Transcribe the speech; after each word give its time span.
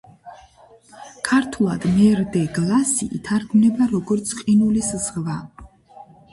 ქართულად 1.29 1.85
მერ-დე-გლასი 1.99 3.11
ითარგმნება 3.21 3.91
როგორც 3.95 4.35
„ყინულის 4.41 4.93
ზღვა“. 5.07 5.41